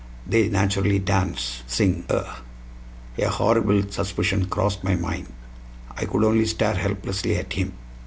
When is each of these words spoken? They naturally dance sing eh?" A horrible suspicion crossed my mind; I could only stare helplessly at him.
They 0.25 0.49
naturally 0.49 0.97
dance 0.97 1.61
sing 1.67 2.05
eh?" 2.09 2.23
A 3.19 3.29
horrible 3.29 3.83
suspicion 3.91 4.45
crossed 4.47 4.83
my 4.83 4.95
mind; 4.95 5.27
I 5.95 6.05
could 6.05 6.23
only 6.23 6.47
stare 6.47 6.73
helplessly 6.73 7.35
at 7.35 7.53
him. 7.53 7.73